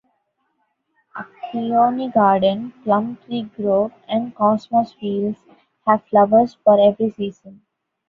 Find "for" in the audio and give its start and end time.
6.63-6.79